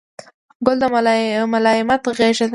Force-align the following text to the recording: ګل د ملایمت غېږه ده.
ګل 0.65 0.77
د 0.81 0.83
ملایمت 1.53 2.01
غېږه 2.17 2.45
ده. 2.47 2.49